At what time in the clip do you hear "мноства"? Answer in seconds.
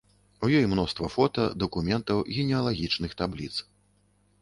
0.71-1.09